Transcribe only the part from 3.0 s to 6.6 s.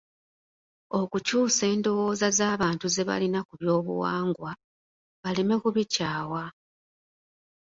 balina ku by’obuwangwa; baleme kubikyawa.